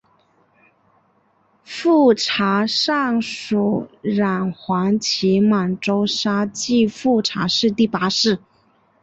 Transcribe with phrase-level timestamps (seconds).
[1.63, 8.39] 富察善属镶黄旗满洲沙济富察氏第八世。